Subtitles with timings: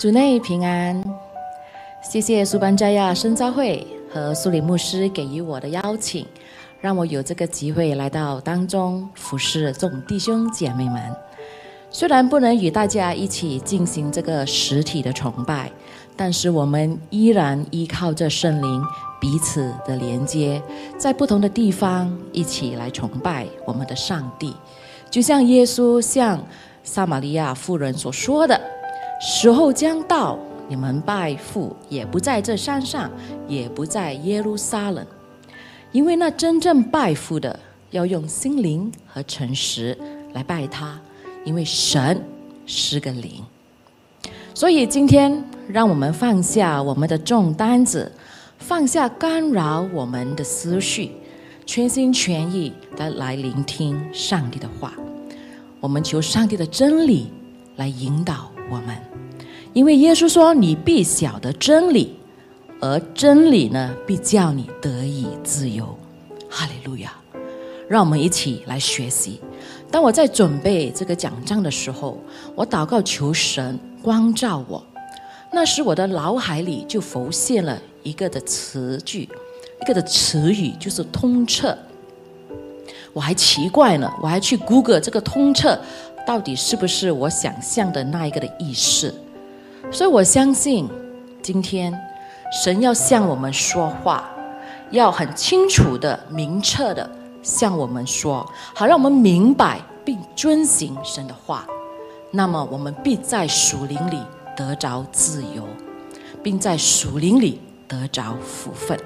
[0.00, 1.04] 主内平安，
[2.02, 6.26] 谢谢苏班加亚深造会和苏里牧师给予我的邀请，
[6.80, 11.14] 让我有这个机会来到当中服侍众弟兄姐妹们。
[11.90, 15.70] 虽然不能与大家一起进行这个实体的崇拜，
[16.16, 18.82] 但是我们依然依靠着圣灵
[19.20, 20.62] 彼此的连接，
[20.96, 24.56] 在不同的地方一起来崇拜我们的上帝，
[25.10, 26.42] 就像耶稣向
[26.82, 28.58] 撒玛利亚妇人所说的
[29.20, 33.10] ：“时候将到，你们拜父也不在这山上，
[33.46, 35.06] 也不在耶路撒冷，
[35.92, 37.60] 因为那真正拜父的，
[37.90, 39.96] 要用心灵和诚实
[40.32, 40.98] 来拜他。”
[41.42, 42.22] 因为神
[42.66, 43.42] 是个灵，
[44.52, 48.12] 所以今天让我们放下我们的重担子，
[48.58, 51.10] 放下干扰我们的思绪，
[51.64, 54.92] 全心全意的来聆听上帝的话。
[55.80, 57.32] 我们求上帝的真理
[57.76, 58.96] 来引导我们，
[59.72, 62.16] 因为耶稣说：“你必晓得真理，
[62.80, 65.98] 而真理呢，必叫你得以自由。”
[66.48, 67.12] 哈利路亚！
[67.88, 69.40] 让我们一起来学习。
[69.90, 72.16] 当我在准备这个讲章的时候，
[72.54, 74.80] 我祷告求神光照我。
[75.52, 79.28] 那时我的脑海里就浮现了一个的词句，
[79.82, 81.76] 一个的词语，就是通彻。
[83.12, 85.76] 我还奇怪呢，我还去 Google 这个通彻
[86.26, 89.14] 到底是不是我想象的那一个的意思。
[89.90, 90.88] 所以我相信，
[91.42, 91.92] 今天
[92.62, 94.30] 神要向我们说话，
[94.90, 97.08] 要很清楚的、明确的。
[97.42, 101.66] 向我们说，好让我们明白并遵行神的话，
[102.30, 104.18] 那么我们必在属灵里
[104.54, 105.64] 得着自由，
[106.42, 109.00] 并在属灵里得着福分。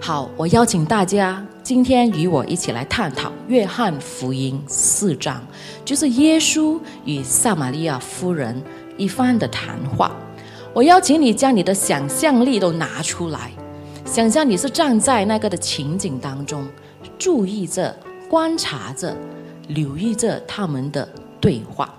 [0.00, 5.42] 好，我邀请大家今天与我一起来探讨约翰福音四章，
[5.82, 8.62] 就是耶稣与撒玛利亚夫人
[8.98, 10.14] 一番的谈话。
[10.74, 13.50] 我邀请你将你的想象力都拿出来，
[14.04, 16.68] 想象你是站在那个的情景当中。
[17.18, 17.96] 注意着，
[18.28, 19.16] 观察着，
[19.68, 21.08] 留意着他们的
[21.40, 21.94] 对话。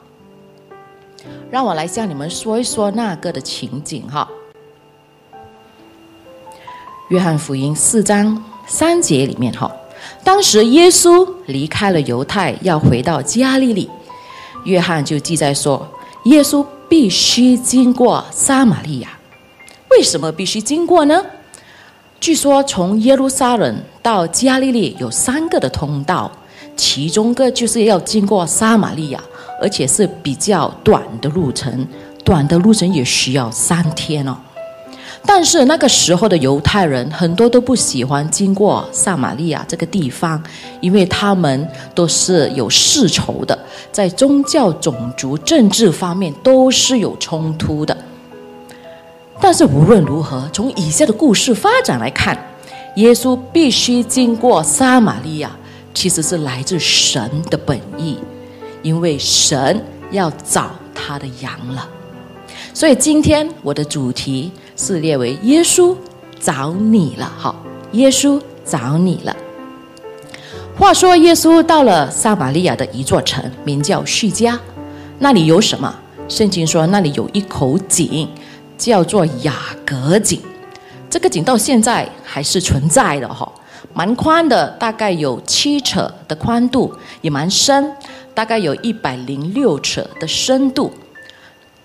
[1.50, 4.30] 让我来向你们说一说那个的情景哈。
[7.10, 9.72] 约翰福音四章三节里面哈，
[10.24, 13.90] 当时耶稣离开了犹太，要回到加利利，
[14.64, 15.88] 约翰就记载说，
[16.26, 19.10] 耶稣必须经过撒玛利亚。
[19.92, 21.24] 为什么必须经过呢？
[22.20, 26.32] 据说从耶路撒冷到加利利有三个的通道，
[26.76, 29.24] 其中个就是要经过撒玛利亚，
[29.62, 31.88] 而且是比较短的路程，
[32.24, 34.36] 短的路程也需要三天哦。
[35.28, 40.42] 但是那个时候的犹太人很多都不喜欢经过撒玛利亚这个地方，
[40.80, 43.58] 因为他们都是有世仇的，
[43.92, 47.96] 在宗教、种族、政治方面都是有冲突的。
[49.42, 52.38] 但是无论如何，从以下的故事发展来看，
[52.96, 55.52] 耶稣必须经过撒玛利亚，
[55.94, 58.18] 其实是来自神的本意，
[58.82, 61.90] 因为神要找他的羊了。
[62.74, 65.96] 所以今天我的主题是列为耶稣
[66.40, 67.32] 找你了。
[67.38, 67.56] 好，
[67.92, 69.36] 耶稣找你了。
[70.78, 74.60] 话说耶稣到了撒玛利亚的一座城，名叫叙加，
[75.20, 75.94] 那里有什么？
[76.28, 78.28] 圣经说那里有一口井。
[78.78, 79.56] 叫做雅
[79.86, 80.38] 各井，
[81.10, 83.50] 这个井到现在还是存在的哈，
[83.94, 87.90] 蛮宽的，大概有七尺的宽度，也蛮深，
[88.34, 90.92] 大概有一百零六尺的深度。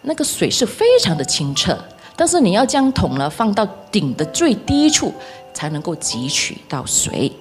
[0.02, 1.78] 那个水是非常的清澈，
[2.20, 5.10] 但是你要将桶呢放到顶的最低处，
[5.54, 7.32] 才能够汲取到水。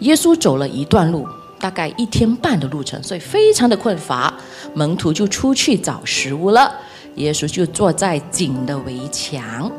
[0.00, 1.24] 耶稣走了一段路，
[1.60, 4.34] 大概一天半的路程，所以非常的困乏，
[4.74, 6.74] 门徒就出去找食物了。
[7.14, 9.70] 耶稣就坐在井的围墙。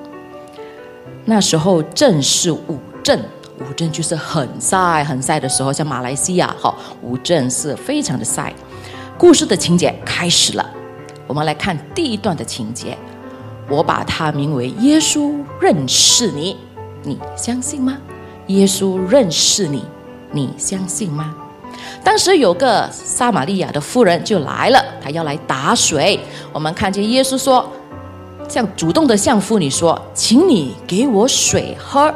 [1.26, 3.20] 那时候正是午正，
[3.60, 8.54] 午正就是很晒很晒的时候，像马来西亚哈，午正是非常的晒。
[9.18, 10.66] 故事的情节开始了，
[11.28, 12.98] 我们来看第一段的情节。
[13.70, 16.58] 我把它名为“耶稣认识你”，
[17.04, 17.98] 你相信吗？
[18.48, 19.86] 耶稣认识你，
[20.32, 21.36] 你相信吗？
[22.04, 26.20] 当时有个撒玛利亚的妇人就来了，她要来打水。
[26.52, 27.70] 我们看见耶稣说，
[28.48, 32.14] 像主动的向妇女说：“请你给我水喝。”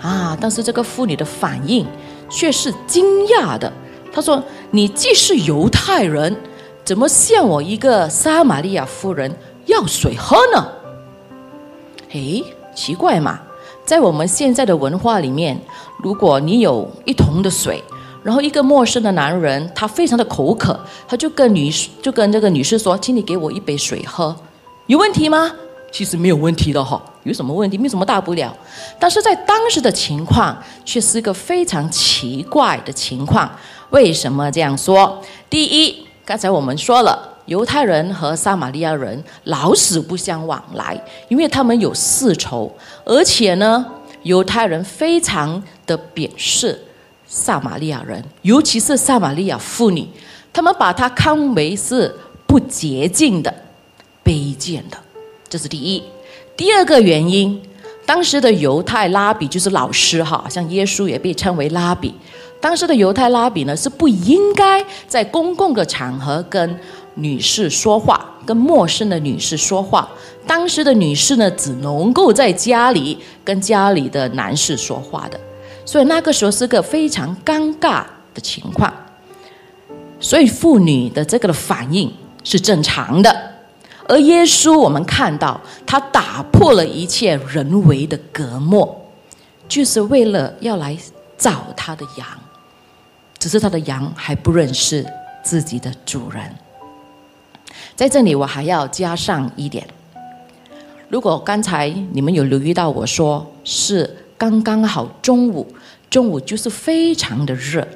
[0.00, 0.36] 啊！
[0.40, 1.86] 但是这个妇女的反应
[2.30, 3.70] 却是惊讶的。
[4.12, 4.42] 她说
[4.72, 6.34] ：“你既是犹太人，
[6.84, 9.30] 怎么向我一个撒玛利亚妇人
[9.66, 10.66] 要水喝呢？”
[12.12, 12.42] 诶，
[12.74, 13.40] 奇怪嘛！
[13.84, 15.60] 在我们现在的文化里面，
[16.02, 17.82] 如果你有一桶的水，
[18.22, 21.70] 然后一个陌生的男人，他非常的口渴，他就跟女
[22.02, 24.34] 就跟这个女士说：“请你给我一杯水喝，
[24.86, 25.52] 有问题吗？”
[25.92, 27.78] 其实没有问题的哈，有什么问题？
[27.78, 28.54] 没什么大不了。
[28.98, 33.50] 但是在当时的情况，却是一个非常奇怪的情况。
[33.90, 35.22] 为什么这样说？
[35.48, 42.70] 第一，刚才我们说了，犹太人和撒玛利亚人老死不相往来，因为他们有世仇，
[43.04, 43.84] 而且呢，
[44.22, 46.78] 犹太人非常的鄙视。
[47.28, 50.06] 撒玛利亚人，尤其是撒玛利亚妇女，
[50.52, 52.14] 他们把她看为是
[52.46, 53.52] 不洁净的、
[54.24, 54.96] 卑贱的，
[55.48, 56.00] 这是第一。
[56.56, 57.60] 第二个原因，
[58.06, 62.14] 当时的犹太拉比就是老师哈，像耶稣也被称为拉比。
[62.60, 66.78] 当时的犹太拉比呢，是不应该在公共的场合跟
[67.16, 70.08] 女士说话，跟陌生的女士说话。
[70.46, 75.40] 当时的女士呢，只能够在家里跟家里的男士说话的。
[75.84, 78.04] 所以那个时候是个非常尴尬
[78.34, 78.92] 的情况，
[80.18, 83.52] 所以妇女的这个的反应是正常的，
[84.08, 89.00] 而耶稣我们看到他打破了一切人为的隔膜，
[89.68, 90.96] 就是为了要来
[91.38, 92.26] 找他的羊，
[93.38, 95.06] 只是他的羊还不认识
[95.42, 96.54] 自己的主人。
[97.96, 99.84] 在这里我还要加上一点，
[101.08, 104.22] 如果刚才你们有留意到我说是。
[104.38, 105.66] 刚刚好中午，
[106.10, 107.88] 中午就是非常的热。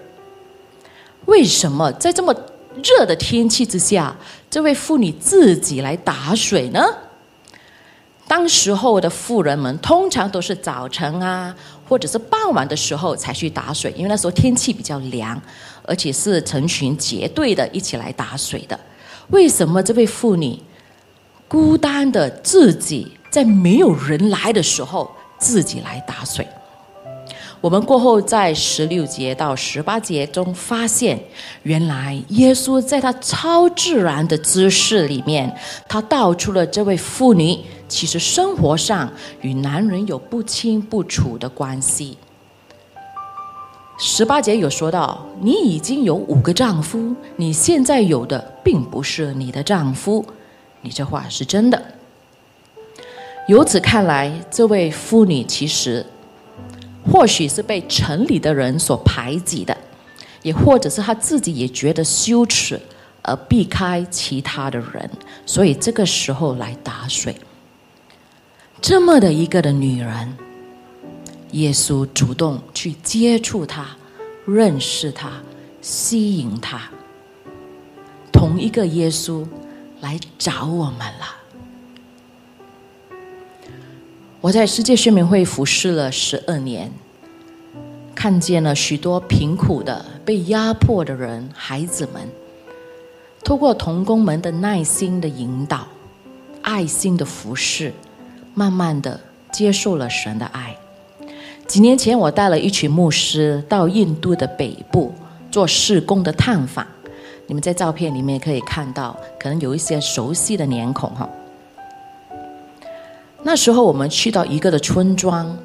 [1.26, 2.34] 为什么在这么
[2.82, 4.16] 热的天气之下，
[4.48, 6.82] 这位妇女自己来打水呢？
[8.26, 11.54] 当时候的妇人们通常都是早晨啊，
[11.86, 15.38] 或者是傍晚的时候才去打水，因为那时候天气比较凉，
[15.82, 18.80] 而且是成群结队的一起来打水的。
[19.30, 20.58] 为什么这位妇女
[21.48, 25.10] 孤单的自己在没有人来的时候？
[25.38, 26.46] 自己来打水。
[27.62, 31.18] 我们过后在十六节到十八节中发现，
[31.62, 35.50] 原来耶稣在他超自然的姿势里面，
[35.88, 39.10] 他道出了这位妇女其实生活上
[39.40, 42.18] 与男人有不清不楚的关系。
[44.02, 50.24] 十八节有说到，你已经有五个丈夫，你现在有的并不是你的丈夫，
[50.80, 51.82] 你这话是真的。
[53.46, 56.04] 由此看来，这位妇女其实
[57.12, 59.76] 或许是被城里的人所排挤的，
[60.40, 62.80] 也或者是她自己也觉得羞耻
[63.20, 65.10] 而避开其他的人，
[65.44, 67.36] 所以这个时候来打水。
[68.80, 70.34] 这么的一个的女人，
[71.52, 73.96] 耶稣主动去接触他，
[74.46, 75.32] 认识他，
[75.80, 76.90] 吸引他，
[78.32, 79.46] 同一个耶稣
[80.00, 81.36] 来找我们了。
[84.40, 86.90] 我在世界宣明会服侍了十二年，
[88.14, 92.28] 看见了许多贫苦的、被压迫的人、孩子们，
[93.44, 95.86] 透过童工们的耐心的引导、
[96.62, 97.92] 爱心的服侍，
[98.54, 99.20] 慢慢的
[99.52, 100.76] 接受了神的爱。
[101.70, 105.14] 几年前，我带了一群牧师到印度的北部
[105.52, 106.84] 做施工的探访，
[107.46, 111.30] 你们在照片里面可以看到，可能有一些熟悉的脸孔哈。
[113.44, 115.56] 那时候我们去到一个的村庄，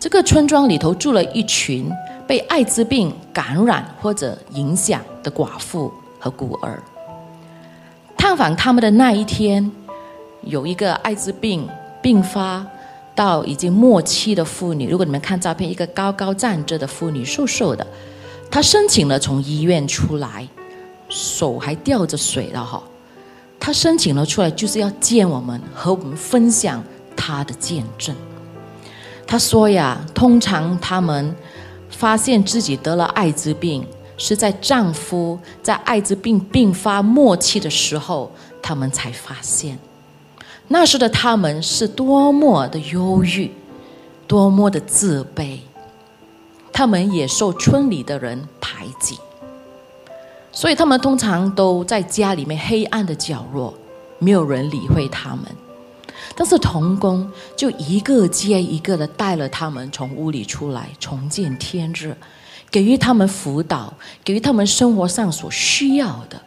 [0.00, 1.92] 这个村庄里头住了一群
[2.26, 6.82] 被艾滋病感染或者影响的寡妇和孤儿。
[8.16, 9.70] 探访他们的那一天，
[10.40, 11.68] 有一个艾滋病
[12.00, 12.66] 并发
[13.16, 14.88] 到已经末期的妇女。
[14.88, 17.84] 如果你们看照片，一个高高站着的妇女，瘦瘦的，
[18.48, 20.46] 她申请了从医院出来，
[21.08, 22.80] 手还吊着水了哈。
[23.58, 26.84] 她申请了出来，就是要见我们，和我们分享。
[27.18, 28.14] 他的见证，
[29.26, 31.34] 他说呀，通常他们
[31.88, 33.84] 发现自己得了艾滋病，
[34.16, 38.30] 是在丈夫在艾滋病病发末期的时候，
[38.62, 39.76] 他们才发现。
[40.68, 43.50] 那时的他们是多么的忧郁，
[44.26, 45.58] 多么的自卑，
[46.72, 49.16] 他们也受村里的人排挤，
[50.50, 53.72] 所以他们通常都在家里面黑暗的角落，
[54.18, 55.42] 没有人理会他们。
[56.34, 62.14] 但是童工就一个接一个的带了他们从屋里出来，重见天日，
[62.70, 63.94] 给予他们辅导，
[64.24, 66.40] 给予他们生活上所需要的，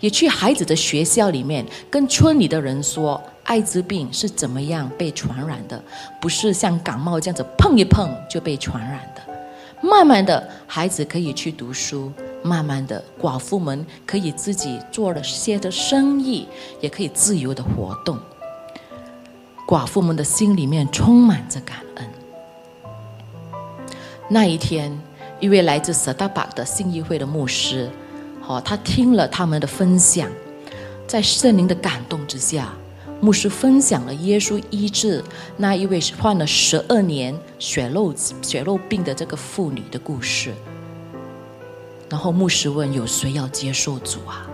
[0.00, 5.82] 也去孩子的学校里面跟村里的人说，艾滋病是怎么样被传染的，
[6.20, 9.22] 不是像感冒这样子碰一碰就被传染的。
[9.82, 16.46] 慢慢的，孩子可以去读书，慢慢的，寡妇们可以自己做了些的生意，
[16.80, 18.16] 也可以自由的活动。
[19.66, 22.08] 寡妇们的心里面充满着感恩。
[24.28, 24.96] 那一天，
[25.40, 27.90] 一位来自舍大巴的信义会的牧师，
[28.46, 30.30] 哦，他听了他们的分享，
[31.08, 32.72] 在圣灵的感动之下，
[33.22, 35.22] 牧师分享了耶稣医治
[35.56, 38.12] 那一位患了十二年血肉
[38.42, 40.52] 血肉病的这个妇女的故事。
[42.08, 44.50] 然后牧师问：“有谁要接受主啊？”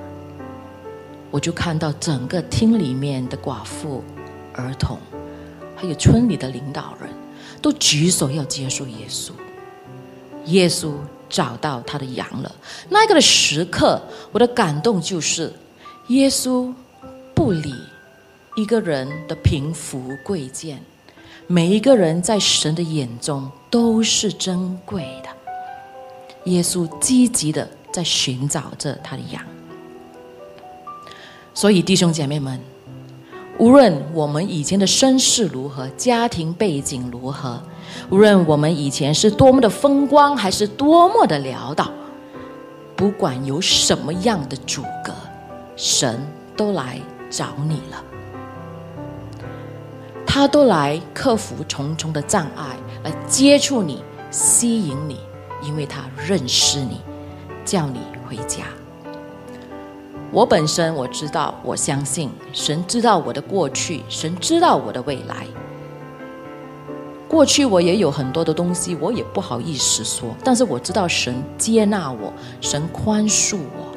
[1.33, 4.05] 我就看到整个厅里面的寡妇、
[4.53, 4.99] 儿童，
[5.75, 7.09] 还有村里的领导人
[7.63, 9.31] 都举手要接受耶稣。
[10.45, 10.93] 耶稣
[11.31, 12.55] 找到他的羊了。
[12.91, 13.99] 那个的时刻，
[14.31, 15.51] 我的感动就是，
[16.09, 16.71] 耶稣
[17.35, 17.75] 不理
[18.59, 20.83] 一个人的贫富贵贱，
[21.47, 25.29] 每一个人在神的眼中都是珍贵的。
[26.51, 29.41] 耶稣积极的在寻找着他的羊。
[31.55, 32.61] 所以弟兄姐妹们，
[33.61, 37.63] 无论我们以前的身世如何，家庭背景如何。
[38.11, 41.89] 无论我们以前是多么的风光，还是多么的潦倒，
[42.97, 45.13] 不管有什么样的阻隔，
[45.77, 46.21] 神
[46.57, 47.01] 都来
[47.31, 48.05] 找你了。
[50.31, 55.19] 他都来克服重重的障碍，来接触你，吸引你，
[55.63, 57.01] 因为他认识你，
[57.65, 58.65] 叫你回家。
[60.31, 65.47] 我本身我知道，我相信神知道我的过去，神知道我的未来。
[67.27, 70.37] 过去我也有很多的东西，我也不好意思说。
[70.45, 72.31] 但是我知道神接纳我，
[72.61, 73.97] 神宽恕我，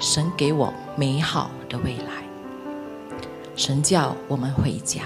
[0.00, 2.24] 神给我美好的未来。
[3.54, 5.02] 神叫我们回家。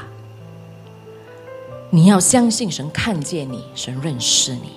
[1.93, 4.71] 你要相信神看见你，神认识你。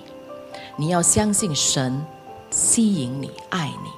[0.76, 2.04] 你要相信神
[2.50, 3.90] 吸引你，爱你。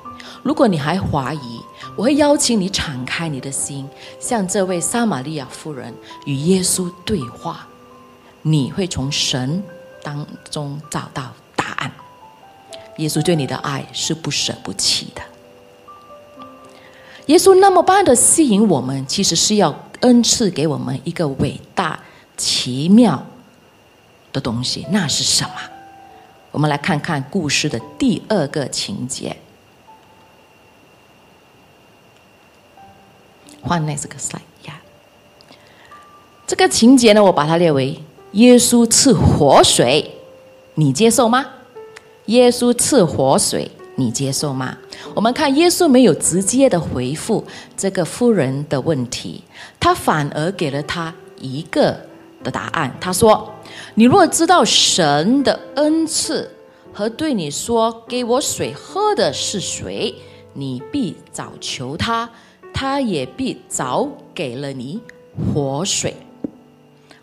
[0.42, 1.61] 如果你还怀疑，
[1.96, 3.88] 我会邀请你敞开你的心，
[4.20, 5.94] 像这位撒玛利亚夫人
[6.26, 7.66] 与耶稣对话。
[8.42, 9.62] 你会从神
[10.02, 11.90] 当中找到答案。
[12.99, 15.23] 耶稣对你的爱是不舍不弃的。
[17.26, 21.99] 耶稣那么般的吸引我们，其实是要恩赐给我们一个伟大
[22.37, 23.25] 奇妙
[24.33, 25.50] 的东西，那是什么？
[26.50, 29.37] 我们来看看故事的第二个情节。
[33.62, 34.81] 换那这个 slide 呀，
[36.47, 38.00] 这个情节呢，我把它列为。
[38.33, 40.19] 耶稣赐活水，
[40.75, 41.45] 你接受吗？
[42.26, 44.76] 耶稣赐活水，你接受吗？
[45.14, 47.45] 我们看耶稣没有直接的回复
[47.76, 49.43] 这个妇人的问题，
[49.81, 51.99] 他反而给了他一个
[52.43, 52.95] 的答案。
[53.00, 53.52] 他说
[53.95, 56.50] ：“你若知道神的恩赐
[56.93, 60.14] 和对你说给我水喝的是谁，
[60.55, 62.28] 你必早求他，
[62.73, 65.00] 他也必早给了你
[65.55, 66.16] 活水。”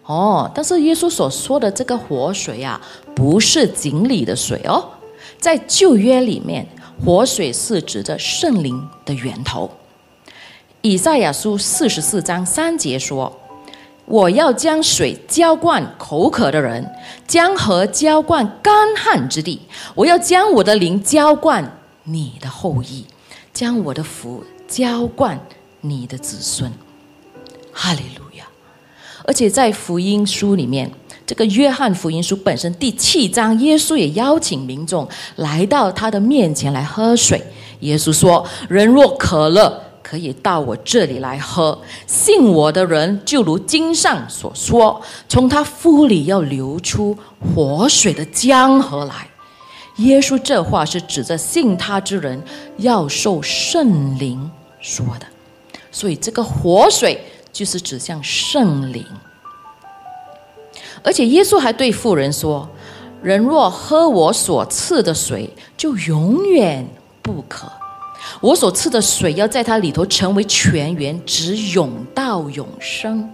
[0.05, 2.81] 哦，但是耶稣所说的这个活水啊，
[3.15, 4.83] 不是井里的水哦。
[5.39, 6.67] 在旧约里面，
[7.05, 9.69] 活水是指着圣灵的源头。
[10.81, 13.31] 以赛亚书四十四章三节说
[14.05, 16.85] ：“我要将水浇灌口渴的人，
[17.25, 19.61] 将河浇灌干旱之地。
[19.95, 23.05] 我要将我的灵浇灌你的后裔，
[23.53, 25.39] 将我的福浇灌
[25.81, 26.71] 你的子孙。”
[27.71, 28.45] 哈利路亚。
[29.25, 30.91] 而且在福音书里面，
[31.25, 35.07] 这个约翰福音书本身第七章，耶稣也邀请民众
[35.37, 37.41] 来到他的面前来喝水。
[37.79, 39.81] 耶稣说：“人若渴了，
[40.13, 41.75] 可以到我这里来喝。
[42.05, 49.27] 信我的人，就如经上所说，从他腹里要流出活水的江河来。”
[49.97, 52.39] 耶稣这话是指着信他之人
[52.77, 55.25] 要受圣灵说的，
[55.91, 57.19] 所以这个活水。
[57.51, 59.05] 就是指向圣灵，
[61.03, 62.67] 而且耶稣还对妇人说
[63.21, 66.83] ：“人若喝我所赐的水，就永远
[67.21, 67.71] 不渴。
[68.41, 73.29] 我所赐的水要在它里头成为泉源，直涌到永生。”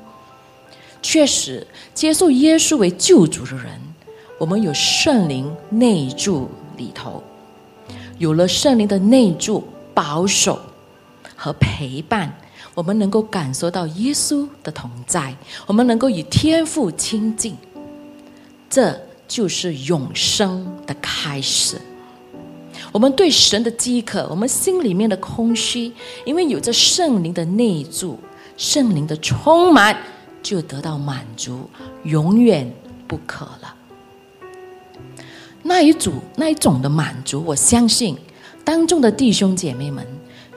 [1.01, 3.79] 确实，接受耶稣为救主的人，
[4.37, 7.23] 我们有圣灵内住里头，
[8.17, 10.59] 有了圣灵的内住、保守
[11.35, 12.33] 和陪伴。
[12.75, 17.57] 我们能够感受到耶稣的同在，我们能够与天父亲近，
[18.69, 21.81] 这就是永生的开始。
[22.91, 25.91] 我们对神的饥渴，我们心里面的空虚，
[26.25, 28.19] 因为有着圣灵的内住、
[28.57, 29.95] 圣灵的充满，
[30.41, 31.69] 就得到满足，
[32.03, 32.71] 永远
[33.07, 33.75] 不渴了。
[35.61, 38.17] 那一组那一种的满足，我相信
[38.63, 40.05] 当中的弟兄姐妹们。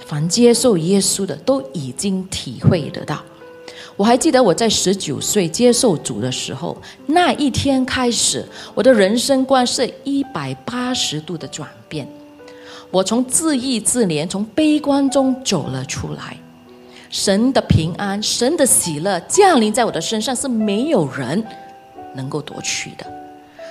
[0.04, 3.22] 凡接受耶稣的，都已经体会得到。
[3.96, 12.06] 我还记得我在十九岁接受主的时候，那一天开始，我的人生观是一百八十度的转变。
[12.92, 16.36] 我从自义自怜、从悲观中走了出来。
[17.08, 21.42] 神的平安、神的喜乐降临在我的身上，是没有人
[22.14, 23.06] 能够夺取的。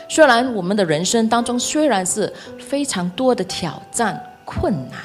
[0.10, 5.00] 虽然我们的人生当中虽然是非常多的挑战、困难，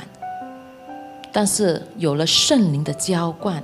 [1.31, 3.63] 但是有了圣灵的浇灌。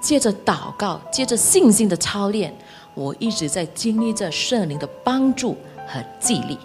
[0.00, 2.54] 借着祷告，借着信心的操练，
[2.92, 6.58] 我一直在经历着圣灵的帮助和激励。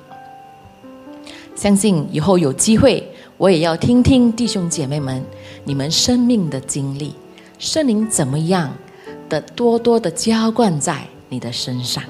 [1.56, 3.02] 相信以后有机会，
[3.40, 5.24] 我也要听听弟兄姐妹们
[5.64, 7.16] 你们生命的经历，
[7.58, 8.70] 圣灵怎么样
[9.30, 12.04] 的多多的浇灌在你的身上。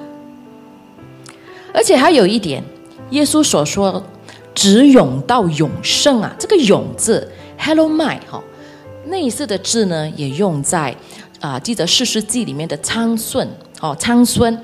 [1.72, 2.64] 而且还有一点，
[3.10, 4.04] 耶稣所说
[4.56, 8.42] “只永到永生”啊，这个“永”字，Hello my 哈。
[9.06, 10.92] 类似的字呢，也用在
[11.38, 13.48] 啊，记得四世纪里面的昌顺
[13.80, 14.60] 哦，昌孙，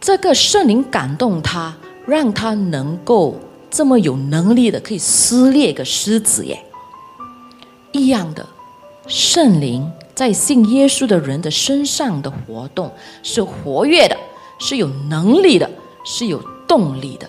[0.00, 3.34] 这个圣灵感动他，让他能够
[3.70, 6.62] 这么有能力的，可以撕裂一个狮子耶。
[7.92, 8.46] 一样的，
[9.06, 14.16] 圣灵在信耶稣的人的身上的活动是活跃的，
[14.58, 15.68] 是有能力的，
[16.04, 17.28] 是有动力的。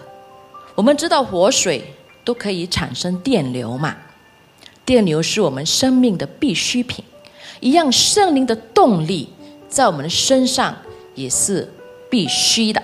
[0.75, 1.93] 我们知道活水
[2.23, 3.95] 都可以产生电流嘛。
[4.85, 7.03] 电流是我们生命的必需品，
[7.59, 9.29] 一样圣灵的动力
[9.67, 10.75] 在我们的身上
[11.13, 11.71] 也是
[12.09, 12.81] 必须的，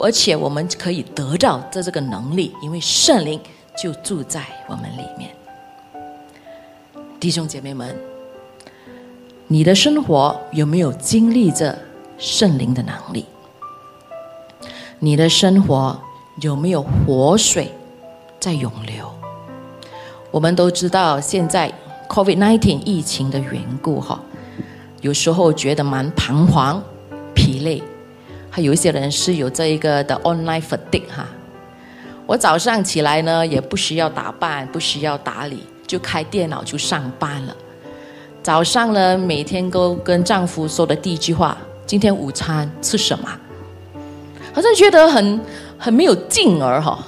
[0.00, 3.38] 而且我们可以得到这这个能力，因为圣灵
[3.80, 5.30] 就住在我们里面。
[7.20, 7.94] 弟兄姐妹们，
[9.46, 11.78] 你的生活有没有经历着
[12.16, 13.26] 圣灵的能力？
[14.98, 16.00] 你的生活
[16.40, 17.70] 有没有活水
[18.38, 19.10] 在涌流？
[20.30, 21.70] 我们都知道，现在
[22.08, 24.18] COVID-19 疫情的缘故，哈，
[25.02, 26.82] 有时候觉得蛮彷徨、
[27.34, 27.82] 疲累，
[28.50, 31.26] 还有一些人是有这一个的 online fatigue 哈。
[32.26, 37.56] 我早上起来呢，也不需要打扮，不需要打理，就开电脑就上班了。
[38.42, 43.28] 早上呢，每天都跟丈夫说的第一句话：“今天午餐吃什么？”
[44.52, 45.40] 好像觉得很
[45.78, 46.98] 很没有劲儿哈。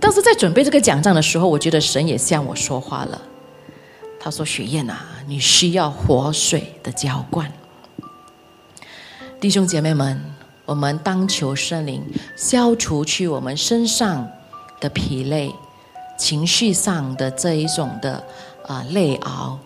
[0.00, 3.22] 但是在准备这个奖章的时候，我觉得神也向我说话了。
[4.18, 7.50] 他说：“雪燕啊，你需要活水的浇灌。
[9.38, 10.20] 弟兄姐妹们，
[10.66, 12.02] 我们当求圣灵
[12.36, 14.26] 消除去我们身上
[14.80, 15.54] 的疲累、
[16.18, 18.22] 情绪上的这一种的
[18.66, 19.58] 啊累熬、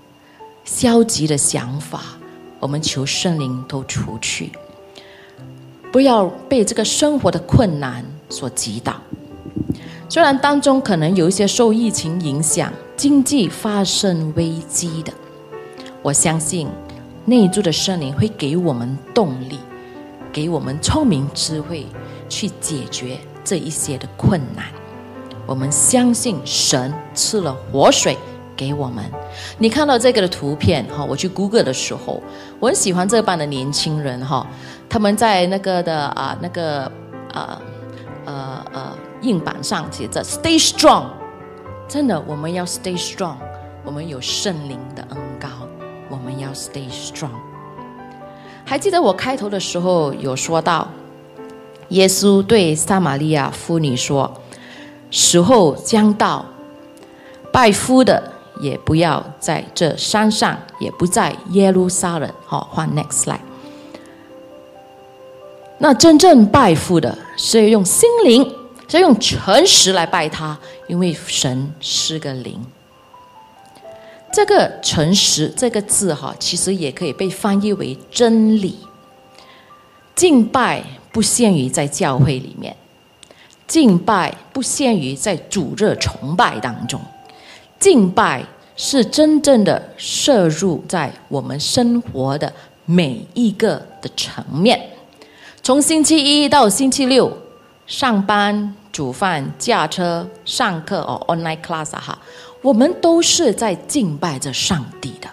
[0.64, 2.02] 消极的想法，
[2.58, 4.50] 我们求圣灵都除去，
[5.92, 8.96] 不要被这个生活的困难所击倒。”
[10.10, 15.12] 虽然当中可能有一些受疫情影响、经济发生危机的，
[16.02, 16.66] 我相信
[17.26, 19.58] 内住的圣灵会给我们动力，
[20.32, 21.86] 给我们聪明智慧
[22.28, 24.66] 去解决这一些的困难。
[25.46, 28.16] 我们相信神赐了活水
[28.56, 29.04] 给我们。
[29.58, 32.22] 你看到这个的图片哈，我去 Google 的时候，
[32.60, 34.46] 我很喜欢这班的年轻人哈，
[34.88, 36.84] 他们在那个的啊那个
[37.32, 37.60] 啊
[38.24, 38.98] 呃呃。
[39.22, 41.06] 硬板上写着 “Stay strong”，
[41.88, 43.34] 真的，我们要 Stay strong。
[43.84, 45.48] 我们有圣灵的恩高，
[46.08, 47.47] 我们要 Stay strong。
[48.68, 50.86] 还记得我开头的时候有说到，
[51.88, 54.30] 耶稣对撒玛利亚妇女说
[55.10, 56.44] ：“时候将到，
[57.50, 63.38] 拜夫的也不要在这山上，也不在耶路撒冷。”好，换 Next slide。
[65.78, 68.54] 那真正拜父的是要用心灵。
[68.90, 72.60] 要用诚实来拜他，因为神是个灵。
[74.32, 78.78] 这个诚实这个字哈，其实也可以被翻译为真理。
[80.14, 82.76] 敬拜不限于在教会里面，
[83.66, 87.00] 敬拜不限于在主热崇拜当中，
[87.78, 88.44] 敬拜
[88.76, 92.52] 是真正的摄入在我们生活的
[92.84, 94.90] 每一个的层面，
[95.62, 97.32] 从星期一到星期六
[97.88, 98.76] 上班。
[98.90, 102.18] 煮饭、驾车、上课哦，online class 哈，
[102.62, 105.28] 我们都是在敬拜着上帝的。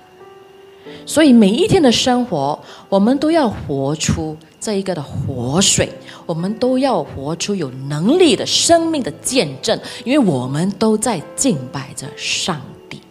[1.04, 5.92] 所以每一天的生活，我们都要活出这一个的活水，
[6.28, 13.02] 我们都要活出有能力的生命的见证，因为我们都在敬拜着上帝。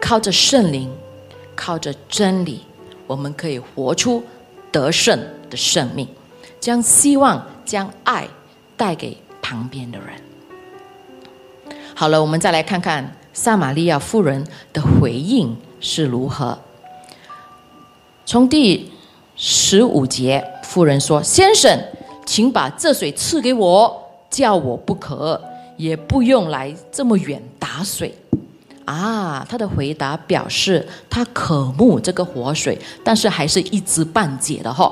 [0.00, 0.90] 靠着圣灵，
[1.54, 2.60] 靠着真理，
[3.06, 4.22] 我们可以活出
[4.72, 5.20] 得胜
[5.50, 6.08] 的生命，
[6.58, 8.26] 将希望，将爱。
[8.80, 10.08] 带给旁边的人。
[11.94, 16.58] 好了，我们再来看看撒玛利亚妇人的回应是如何。
[18.24, 18.90] 从第
[19.36, 21.78] 十五节，妇人说：“先生，
[22.24, 25.38] 请把这水赐给我，叫我不渴，
[25.76, 28.14] 也不用来这么远打水。”
[28.86, 34.90] 啊，他的回答表示他渴慕这个活水，但是还是一知半解的哈。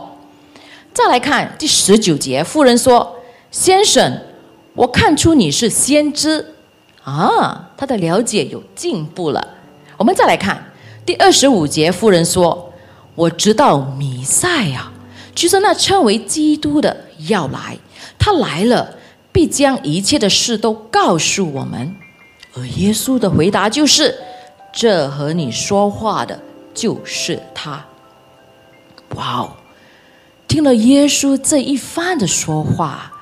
[0.93, 3.17] 再来看第十九节，妇人说
[3.51, 4.21] ：“先生，
[4.75, 6.55] 我看出你是先知
[7.05, 9.55] 啊。”他的了解有进步了。
[9.97, 10.73] 我们再来看
[11.07, 12.73] 第二十五节，妇人说
[13.15, 14.91] ：“我知道弥赛亚，
[15.35, 17.79] 就是那称为基督的要来，
[18.19, 18.97] 他来了，
[19.31, 21.95] 必将一切的事都告诉我们。”
[22.57, 24.13] 而耶稣的回答就是
[24.73, 26.41] ：“这和你说话的
[26.75, 27.85] 就是他。”
[29.15, 29.53] 哇哦！
[30.49, 33.13] 听了耶稣这一番的说话，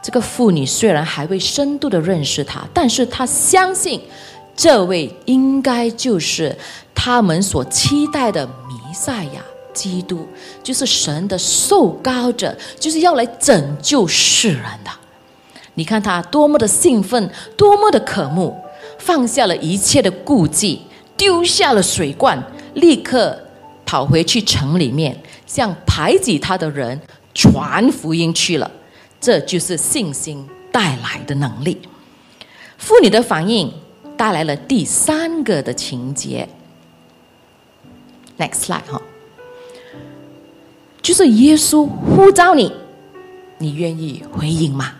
[0.00, 4.00] 这个妇女虽然还未深度的认识他，但是她相信
[4.56, 6.56] 这位应该就是
[6.94, 9.42] 他们所期待的弥赛亚
[9.74, 10.26] 基督，
[10.62, 14.90] 就是神的受膏者，就是要来拯救世人的。
[15.74, 18.56] 你看他多么的兴奋，多么的渴慕，
[18.98, 20.80] 放下了一切的顾忌，
[21.16, 22.42] 丢下了水罐，
[22.74, 23.38] 立刻
[23.84, 25.20] 跑回去城里面。
[25.46, 27.00] 向排挤他的人
[27.32, 28.70] 传福音去了，
[29.20, 31.80] 这就是信心带来的能力。
[32.76, 33.72] 妇女的反应
[34.16, 36.46] 带来了第三个的情节。
[38.38, 39.00] Next slide 哈，
[41.00, 42.70] 就是耶稣呼召你，
[43.58, 44.92] 你愿意回应吗？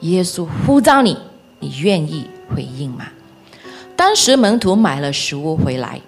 [0.00, 1.16] 耶稣呼召你，
[1.60, 3.06] 你愿意回应吗？
[3.96, 6.00] 当时门徒买了食物回来，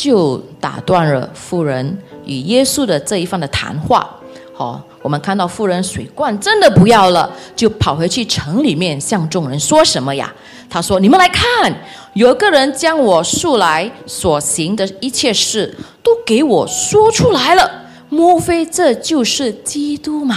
[0.00, 1.98] 就打断了妇人。
[2.24, 4.08] 与耶稣的这一番的谈话，
[4.54, 10.32] 好，我们看到妇人水罐真的不要了，就跑回去城里面向众人说什么呀？
[10.68, 11.74] 他说：“你们来看，
[12.14, 17.68] 有个人将我素来所行的一切事都给我说出来了，
[18.08, 20.36] 莫非这就是基督吗？”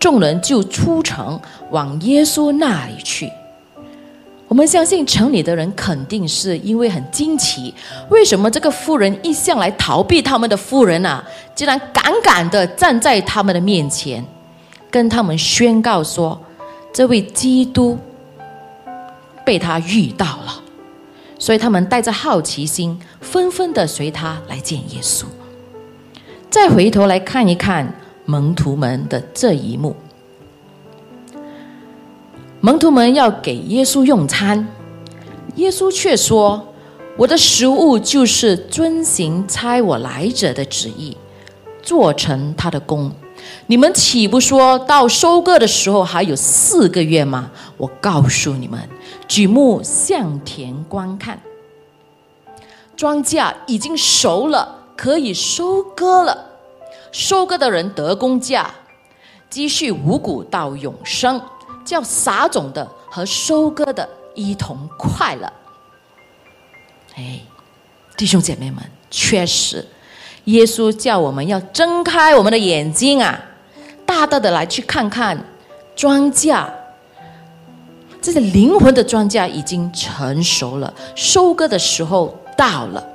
[0.00, 1.40] 众人就出城
[1.70, 3.30] 往耶稣那里去。
[4.54, 7.74] 我们相信城里的人肯定是因为很惊奇，
[8.08, 11.24] 为什么这个妇人一向来逃避他们的妇人啊，
[11.56, 14.24] 竟然敢敢的站在他们的面前，
[14.88, 16.40] 跟他们宣告说，
[16.92, 17.98] 这位基督
[19.44, 20.62] 被他遇到了，
[21.36, 25.24] 所以他们带着好奇心，纷纷的随他来见耶稣。
[26.48, 27.92] 再回头来看一看
[28.24, 29.96] 门徒们的这一幕。
[32.64, 34.66] 门徒们要给耶稣用餐，
[35.56, 36.66] 耶稣却说
[37.18, 41.14] ：“我的食物就是遵行差我来者的旨意，
[41.82, 43.12] 做成他的功。
[43.66, 47.50] 你们岂不说到收割的时候还有四个月吗？
[47.76, 48.80] 我告诉你们，
[49.28, 51.38] 举目向田观看，
[52.96, 56.46] 庄稼已经熟了，可以收割了。
[57.12, 58.70] 收割的人得工价，
[59.50, 61.38] 积蓄五谷到永生。”
[61.84, 65.52] 叫撒种的和收割的一同快乐。
[67.16, 67.40] 哎，
[68.16, 69.86] 弟兄姐妹们，确实，
[70.44, 73.40] 耶稣叫我们要睁开我们的眼睛啊，
[74.04, 75.38] 大大的来去看看
[75.94, 76.66] 庄稼，
[78.20, 83.06] 这个灵魂的庄稼已经成熟了，收割的时候到了，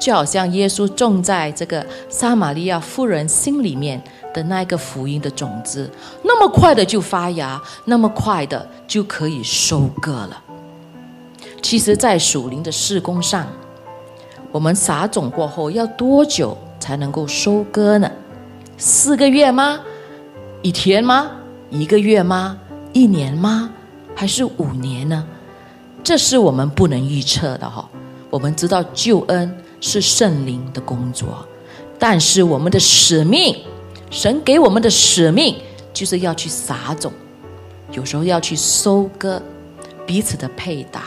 [0.00, 4.02] 就好像耶稣种在这个撒玛利亚夫人心里面。
[4.32, 5.90] 的那个福音的种子，
[6.22, 10.42] 那么快的就发芽，那么快的就可以收割了。
[11.62, 13.46] 其实，在属灵的事工上，
[14.50, 18.10] 我们撒种过后要多久才能够收割呢？
[18.76, 19.80] 四个月吗？
[20.60, 21.30] 一天吗？
[21.70, 22.58] 一个月吗？
[22.92, 23.70] 一年吗？
[24.14, 25.24] 还是五年呢？
[26.02, 27.88] 这是我们不能预测的哈。
[28.28, 31.46] 我们知道救恩是圣灵的工作，
[31.98, 33.56] 但是我们的使命。
[34.12, 35.56] 神给我们的使命
[35.94, 37.10] 就是要去撒种，
[37.92, 39.40] 有时候要去收割，
[40.06, 41.02] 彼此的配搭，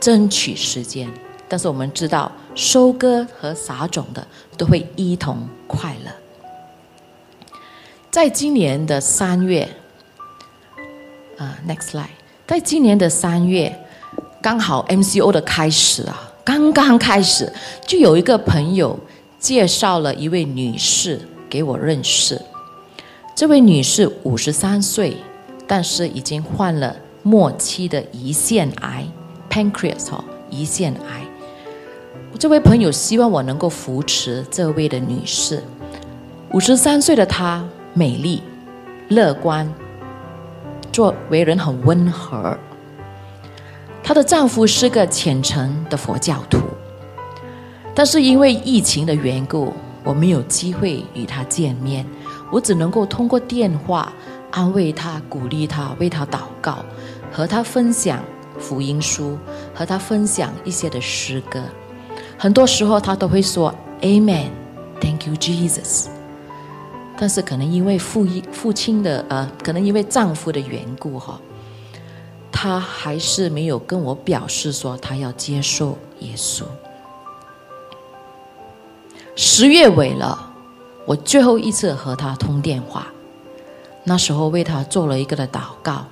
[0.00, 1.08] 争取时间。
[1.48, 4.26] 但是我们知道，收割和撒种的
[4.58, 6.10] 都会一同快乐。
[8.10, 9.68] 在今年的三月，
[11.38, 12.06] 啊，next slide，
[12.44, 13.72] 在今年的三月，
[14.42, 17.52] 刚好 MCO 的开始啊，刚刚开始，
[17.86, 18.98] 就有一个朋友
[19.38, 21.20] 介绍了一位女士。
[21.52, 22.40] 给我认识，
[23.36, 25.18] 这位女士五十三岁，
[25.66, 29.06] 但是已经患了末期的胰腺癌
[29.50, 31.26] （pancreas） 哈，胰腺癌。
[32.38, 35.62] 这位朋友希望我能够扶持这位的女士。
[36.52, 37.62] 五十三岁的她
[37.92, 38.42] 美丽、
[39.08, 39.70] 乐观，
[40.90, 42.56] 做为人很温和。
[44.02, 46.60] 她的丈夫是个虔诚的佛教徒。
[47.94, 52.06] 但是因为疫情的缘故，我没有机会与他见面，
[52.50, 54.12] 我只能够通过电话
[54.50, 56.84] 安慰他、鼓励他、为他祷告，
[57.30, 58.22] 和他分享
[58.58, 59.38] 福音书，
[59.74, 61.62] 和他分享一些的诗歌。
[62.36, 66.06] 很多时候他都会说 “Amen”，“Thank you Jesus”。
[67.16, 71.40] 但是可能因为父一父亲的呃，可能因为丈夫的缘故哈，
[72.50, 76.64] 他还是没有跟我表示说他要接受耶稣。
[79.34, 80.52] 十月尾了，
[81.06, 83.06] 我最后一次和他通电话，
[84.04, 86.04] 那时候为他做了一个的祷告。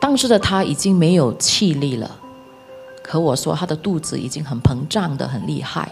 [0.00, 2.18] 当时的他已经没有气力了，
[3.02, 5.90] 可我说他的肚子已经很膨胀的很厉害。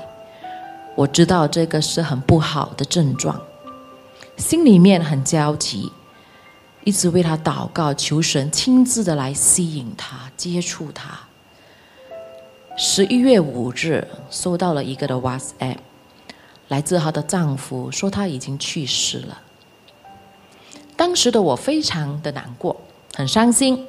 [0.95, 3.41] 我知道这个是很不好的症状。
[4.37, 5.93] 心里面很焦急，
[6.85, 11.19] 一直为他祷告，求神亲自的来吸引他、接触他。
[12.77, 15.77] 十一月五日收到了一个的 WhatsApp，
[16.71, 19.41] 来自她的丈夫，说他已经去世了。
[20.97, 22.75] 当时的我非常的难过，
[23.15, 23.87] 很伤心，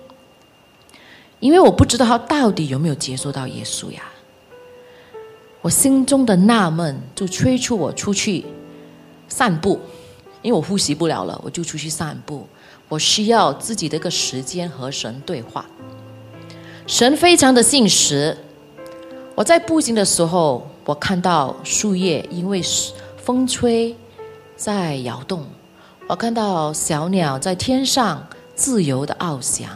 [1.39, 4.03] 因为我不知道他到底有没有接受到耶稣呀。
[5.61, 8.45] 我心中的纳闷就催促我出去
[9.27, 9.79] 散步。
[10.41, 12.47] 因为我呼吸不了了，我就出去散步。
[12.89, 15.63] 我需要自己的一个时间和神对话。
[16.87, 18.35] 神非常的信实。
[19.35, 22.61] 我在步行的时候，我看到树叶因为
[23.17, 23.95] 风吹
[24.55, 25.45] 在摇动。
[26.07, 29.69] 我看到小鸟在天上自由的翱翔。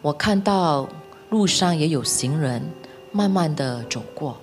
[0.00, 0.88] 我看到
[1.30, 2.62] 路上也有行人
[3.12, 4.36] 慢慢的走过。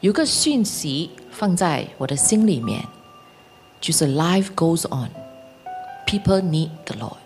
[0.00, 2.84] 有个讯息放在我的心里面。
[3.80, 5.10] 就是 life goes on,
[6.06, 7.16] people need the Lord。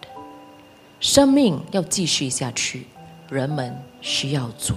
[1.01, 2.87] 生命要继续下去，
[3.29, 4.73] 人们需要主。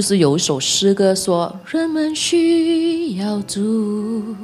[0.00, 4.34] 不是有一首诗歌说：“人们需要主，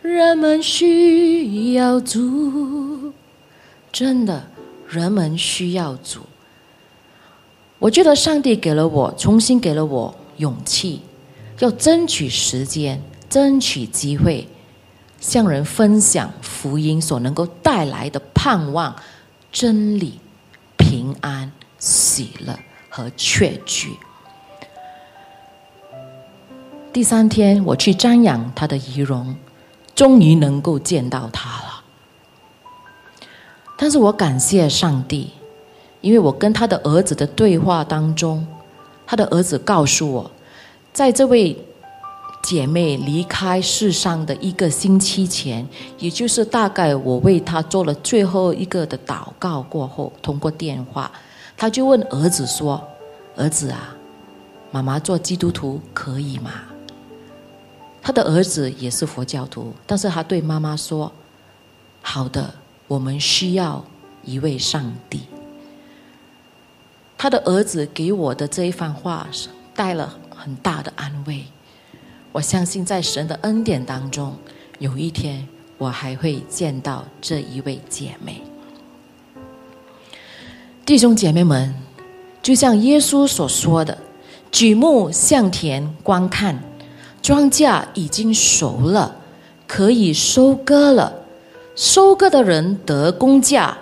[0.00, 3.12] 人们需要主。”
[3.92, 4.44] 真的，
[4.88, 6.20] 人们需要主。
[7.80, 11.00] 我觉得上帝给了我，重新给了我勇气，
[11.58, 13.02] 要争取时间。
[13.28, 14.46] 争取机会，
[15.18, 18.94] 向人分享福音所能够带来的盼望、
[19.50, 20.20] 真理、
[20.76, 22.56] 平安、喜乐
[22.88, 23.96] 和确据。
[26.92, 29.34] 第三天，我去瞻仰他的仪容，
[29.94, 31.82] 终于能够见到他了。
[33.78, 35.30] 但是我感谢上帝，
[36.02, 38.46] 因为我跟他的儿子的对话当中，
[39.06, 40.30] 他的儿子告诉我，
[40.92, 41.56] 在这位。
[42.42, 45.64] 姐妹离开世上的一个星期前，
[45.96, 51.08] 也就是大概我为她做了最后一个的祷告过后，通过电话，
[51.56, 52.82] 他就问儿子说
[53.38, 53.94] ：“儿子啊，
[54.72, 56.50] 妈妈做基督徒可以吗？”
[58.02, 61.12] 他的儿子也是佛教徒，但是他对妈妈说
[62.02, 62.52] ：“好的，
[62.88, 63.84] 我们需要
[64.24, 65.20] 一位上帝。”
[67.16, 69.28] 他的儿子给我的这一番话，
[69.72, 71.44] 带了很大的安慰。
[72.32, 74.36] 我相信在神的恩典当中，
[74.80, 75.46] 有一天
[75.78, 78.42] 我还会见到这一位姐妹。
[80.84, 81.72] 弟兄姐妹们，
[82.42, 83.96] 就像耶稣所说的
[84.50, 86.60] ：“举目向田观看，
[87.22, 89.14] 庄稼已经熟了，
[89.68, 91.12] 可以收割了。
[91.76, 93.78] 收割的人得工价，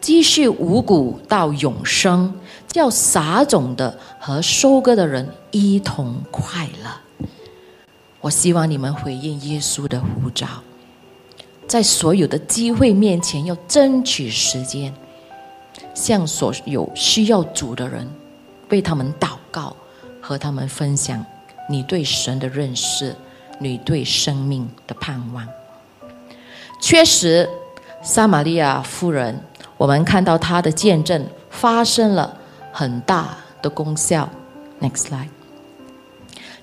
[0.00, 2.32] 积蓄五谷到永生，
[2.68, 7.28] 叫撒种的和收割的人一同快乐。”
[8.22, 10.46] 我希望你们回应耶稣的呼召，
[11.66, 14.94] 在所有的机会面前要争取时间，
[15.94, 18.08] 向所有需要主的人
[18.70, 19.76] 为他们祷告，
[20.22, 21.22] 和他们分享
[21.68, 23.14] 你对神的认识，
[23.58, 25.46] 你对生命的盼望。
[26.80, 27.48] 确实，
[28.02, 29.40] 撒玛利亚夫人，
[29.76, 32.36] 我们看到她的见证发生了
[32.72, 34.28] 很大的功效。
[34.80, 35.28] Next slide。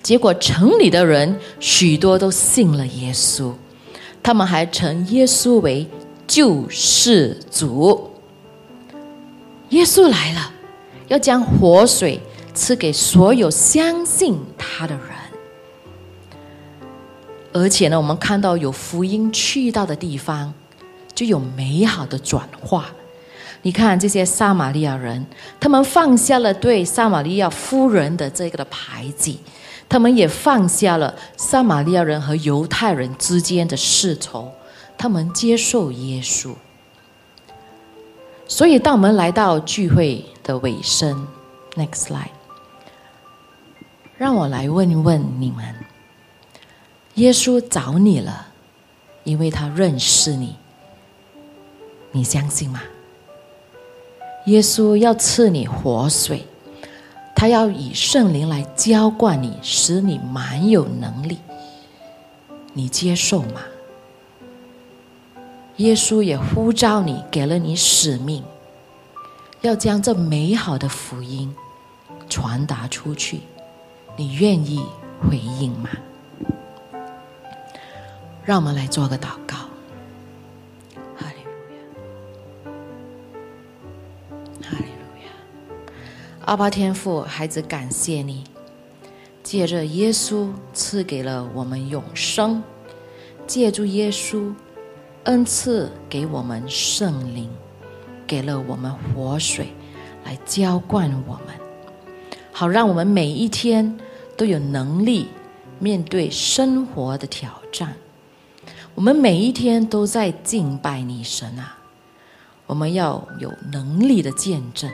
[0.03, 3.53] 结果城里的人许多都信了耶稣，
[4.21, 5.87] 他们还称耶稣为
[6.27, 8.11] 救世主。
[9.69, 10.51] 耶稣来了，
[11.07, 12.19] 要将活水
[12.53, 15.05] 赐给所有相信他的人。
[17.53, 20.53] 而且呢，我们看到有福音去到的地方，
[21.13, 22.85] 就有美好的转化。
[23.61, 25.25] 你看这些撒玛利亚人，
[25.59, 29.39] 他们放下了对撒玛利亚夫人的这个的排挤。
[29.89, 34.49] 他们也放下了撒玛利亚人和犹太人之间的世仇，
[34.97, 36.53] 他们接受耶稣。
[38.47, 41.27] 所以，当我们来到聚会的尾声
[41.75, 42.29] ，next slide，
[44.21, 45.73] 让我来问一问你们：
[47.15, 48.49] 耶稣找你了，
[49.23, 50.57] 因为他认识你，
[52.11, 52.83] 你相信吗？
[54.45, 56.45] 耶稣要赐你活水，
[57.35, 61.39] 他要以圣灵来浇灌你，使你满有能力。
[62.73, 63.61] 你接受吗？
[65.77, 68.43] 耶稣也呼召你，给了你使命，
[69.61, 71.55] 要将这美好的福音
[72.29, 73.41] 传达出去。
[74.21, 74.85] 你愿意
[75.19, 75.89] 回应吗？
[78.45, 79.57] 让我们来做个祷告。
[81.17, 81.79] 哈利路亚，
[84.69, 85.25] 哈利路亚。
[86.45, 88.43] 阿巴天父，孩子感谢你，
[89.41, 92.61] 借着耶稣赐给了我们永生，
[93.47, 94.53] 借助耶稣
[95.23, 97.49] 恩赐给我们圣灵，
[98.27, 99.73] 给了我们活水
[100.23, 101.55] 来浇灌我们。
[102.51, 103.97] 好，让我们每一天
[104.41, 105.27] 都有能力
[105.77, 107.93] 面对生活的挑战。
[108.95, 111.77] 我们每一天都在敬拜你神啊！
[112.65, 114.89] 我们要有能力的见证，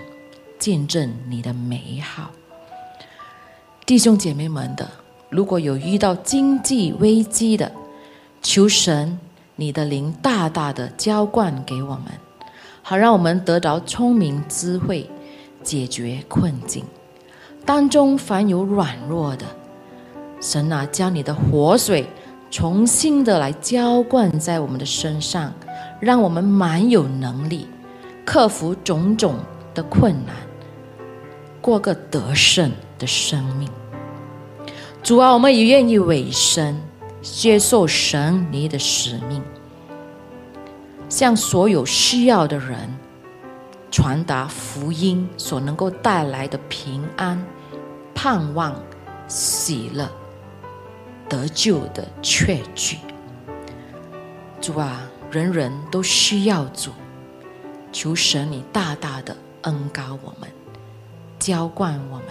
[0.59, 2.29] 见证你的美好。
[3.85, 4.85] 弟兄姐妹们的，
[5.29, 7.71] 如果有遇到经济危机的，
[8.41, 9.17] 求神
[9.55, 12.07] 你的灵大大的浇灌给我们，
[12.81, 15.09] 好让我们得着聪明智慧，
[15.63, 16.83] 解决困境。
[17.67, 19.45] 当中凡有软弱的，
[20.39, 22.07] 神啊，将你的活水
[22.49, 25.53] 重新的来浇灌在我们的身上，
[25.99, 27.67] 让我们满有能力
[28.23, 29.35] 克服种种
[29.75, 30.33] 的困难，
[31.59, 33.69] 过个得胜的生命。
[35.03, 36.81] 主啊，我们也愿意委身
[37.21, 39.43] 接受神你的使命，
[41.09, 42.77] 向所有需要的人
[43.91, 47.45] 传达福音所能够带来的平安。
[48.19, 48.75] 盼望、
[49.27, 50.09] 喜乐、
[51.29, 52.97] 得救的确据，
[54.59, 56.89] 主啊，人人都需要主，
[57.93, 60.49] 求神你大大的恩高我们，
[61.37, 62.25] 浇灌我们，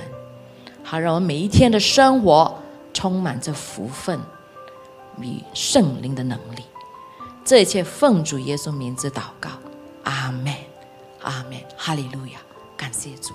[0.83, 2.61] 好让我们每一天的生活
[2.93, 4.19] 充满着福分
[5.21, 6.65] 与圣灵的能力。
[7.45, 9.51] 这一切奉主耶稣名字祷告，
[10.03, 10.53] 阿门，
[11.23, 12.41] 阿门，哈利路亚，
[12.77, 13.33] 感谢主。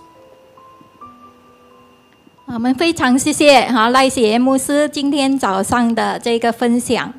[2.54, 7.12] 我们非常谢谢哈赖谢牧师今天早上的这个分享，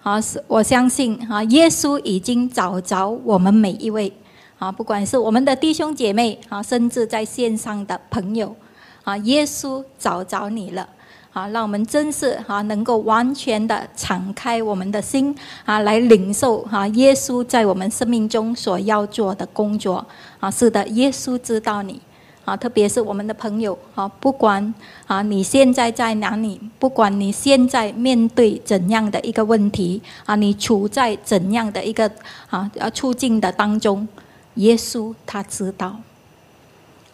[0.00, 4.12] 啊，是，我相信哈耶稣已经找着我们每一位，
[4.60, 8.54] 啊，不管是我们的弟兄姐妹啊，甚至在线上的朋友，
[9.02, 10.88] 啊，耶稣找着你了，
[11.32, 20.06] 啊，让我们真是哈能够完全的敞开我们的心啊，来领受哈耶稣在我们生命中所要做的工作，
[20.38, 22.00] 啊，是的，耶稣知道你。
[22.46, 24.72] 啊，特别是我们的朋友啊，不管
[25.08, 32.08] 啊你现在在哪里，不管你现在面对怎样的一个问题啊，你处在怎样的一个
[32.48, 34.06] 啊呃处境的当中，
[34.54, 35.96] 耶稣他知道，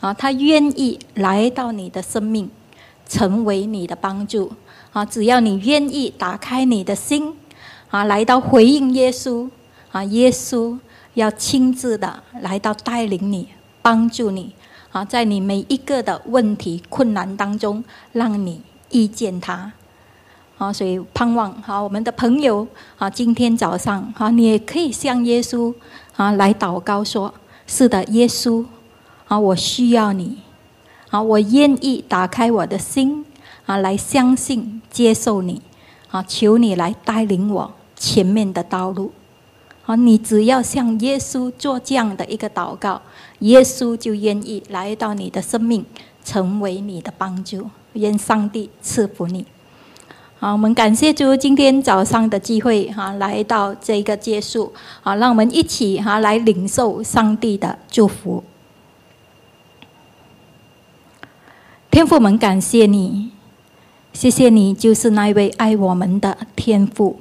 [0.00, 2.50] 啊，他愿意来到你的生命，
[3.08, 4.52] 成为你的帮助
[4.92, 7.32] 啊，只要你愿意打开你的心
[7.88, 9.48] 啊，来到回应耶稣
[9.92, 10.78] 啊，耶稣
[11.14, 13.48] 要亲自的来到带领你，
[13.80, 14.52] 帮助你。
[14.92, 19.72] 啊，在你每一个的问题困难当中，让你遇见他，
[20.58, 22.66] 啊，所以盼望哈，我们的朋友
[22.98, 25.74] 啊，今天早上哈，你也可以向耶稣
[26.16, 27.32] 啊来祷告说：
[27.66, 28.64] 是的，耶稣
[29.26, 30.36] 啊，我需要你，
[31.08, 33.24] 啊，我愿意打开我的心
[33.64, 35.62] 啊，来相信接受你，
[36.10, 39.10] 啊，求你来带领我前面的道路。
[39.84, 43.02] 啊，你只要向耶稣做这样的一个祷告，
[43.42, 45.84] 耶稣就愿意来到你的生命，
[46.24, 47.68] 成为你的帮助。
[47.94, 49.44] 愿上帝赐福你。
[50.38, 54.72] 好，我们感谢主今天早上的机会，哈，来到这个结束。
[55.02, 58.42] 好，让我们一起哈来领受上帝的祝福。
[61.90, 63.30] 天父们，感谢你，
[64.12, 67.20] 谢谢你，就是那位爱我们的天父。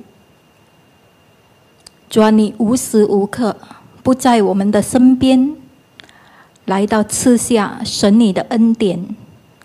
[2.09, 3.57] 主啊，你无时无刻
[4.03, 5.55] 不在我们的身边，
[6.72, 8.97] 来到赐下神你的恩典、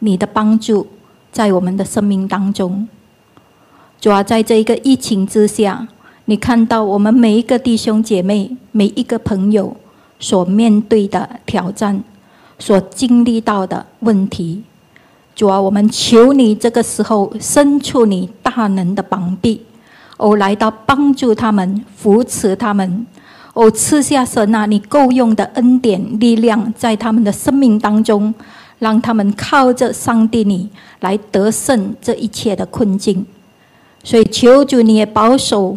[0.01, 0.85] 你的帮助，
[1.31, 2.89] 在我们的生命当中。
[4.01, 5.87] 主啊，在这一个疫情之下，
[6.25, 9.77] 你看到我们每一个弟兄姐妹、每一个朋友
[10.19, 12.03] 所面对的挑战、
[12.59, 14.65] 所经历到的问题。
[15.37, 19.65] 主啊，我们求你这个时候伸出你大能的膀臂。
[20.17, 23.07] 哦，来到帮助他们，扶持他们，
[23.57, 28.35] 我，赐下神啊，你够用的恩典力量，在他们的生命当中，
[28.81, 30.69] 让他们靠着上帝你
[31.01, 33.25] 来得胜这一切的困境。
[34.05, 35.75] 所以求主你也保守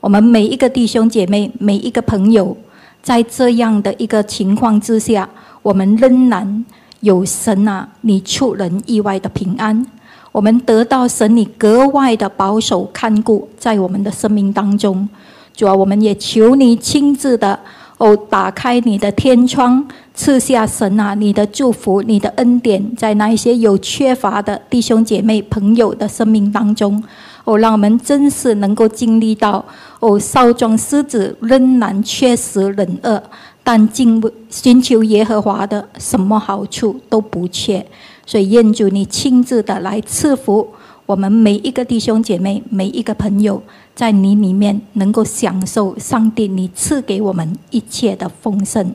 [0.00, 2.54] 我们每一个弟兄姐妹、每一个朋友，
[3.02, 5.26] 在这样的一个情况之下，
[5.62, 6.62] 我们仍然
[7.00, 9.86] 有神啊，你出人意外的平安。
[10.32, 15.08] 我们得到神你格外的保守看顾在我们的生命当中，
[15.54, 17.58] 主啊，我们也求你亲自的
[17.98, 27.02] 哦，打开你的天窗，赐下神啊你的祝福、你的恩典，在那一些有缺乏的弟兄姐妹、朋友的生命当中，
[27.44, 29.64] 哦，让我们真是能够经历到
[30.00, 33.22] 哦，少壮狮子仍然缺食冷饿，
[33.62, 37.86] 但进寻求耶和华的，什么好处都不缺。
[38.26, 40.66] 所以，愿主你亲自的来赐福
[41.06, 43.62] 我们每一个弟兄姐妹、每一个朋友，
[44.02, 48.92] 在你里面能够享受上帝你赐给我们一切的丰盛。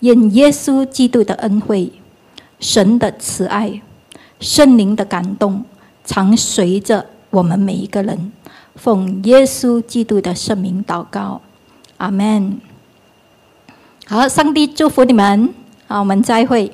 [0.00, 1.92] 愿耶稣基督的恩惠、
[2.58, 3.80] 神的慈爱、
[4.40, 5.64] 圣灵的感动，
[6.04, 8.32] 常随着我们每一个人。
[8.74, 11.40] 奉耶稣基督的圣名祷告，
[11.98, 12.58] 阿门。
[14.06, 15.54] 好，上帝祝福你们。
[15.86, 16.72] 好，我们再会。